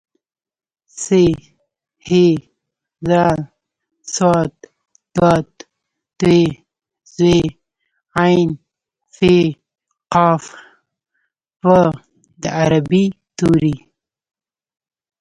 [1.01, 1.05] ث
[2.05, 2.07] ح
[3.07, 3.09] ذ
[4.13, 4.15] ص
[5.15, 5.17] ض
[6.19, 6.21] ط
[7.17, 7.19] ظ
[8.17, 8.17] ع
[9.15, 9.17] ف
[10.13, 10.45] ق
[11.63, 11.77] په
[12.41, 13.05] د عربۍ
[13.37, 13.75] توري